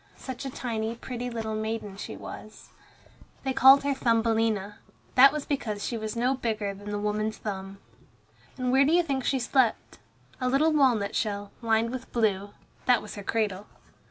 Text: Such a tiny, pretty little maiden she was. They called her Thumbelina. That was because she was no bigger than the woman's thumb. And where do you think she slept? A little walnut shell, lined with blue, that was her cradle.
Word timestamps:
Such 0.17 0.45
a 0.45 0.49
tiny, 0.49 0.95
pretty 0.95 1.29
little 1.29 1.53
maiden 1.53 1.95
she 1.95 2.17
was. 2.17 2.69
They 3.43 3.53
called 3.53 3.83
her 3.83 3.93
Thumbelina. 3.93 4.79
That 5.13 5.31
was 5.31 5.45
because 5.45 5.85
she 5.85 5.95
was 5.95 6.15
no 6.15 6.33
bigger 6.33 6.73
than 6.73 6.89
the 6.89 6.97
woman's 6.97 7.37
thumb. 7.37 7.77
And 8.57 8.71
where 8.71 8.83
do 8.83 8.93
you 8.93 9.03
think 9.03 9.23
she 9.23 9.37
slept? 9.37 9.99
A 10.39 10.49
little 10.49 10.73
walnut 10.73 11.15
shell, 11.15 11.51
lined 11.61 11.91
with 11.91 12.11
blue, 12.11 12.49
that 12.87 13.03
was 13.03 13.13
her 13.13 13.21
cradle. 13.23 13.67